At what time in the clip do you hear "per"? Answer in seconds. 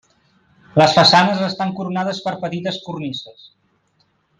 2.29-2.37